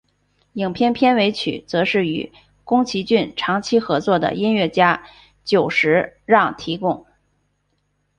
[0.53, 2.31] 影片片尾曲则是与
[2.63, 5.03] 宫崎骏长期合作的音乐家
[5.43, 7.05] 久石让提供。